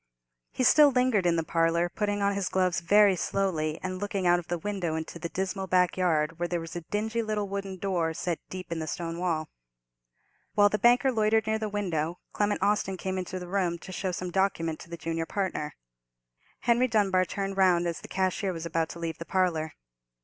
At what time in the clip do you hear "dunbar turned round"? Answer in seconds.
16.87-17.85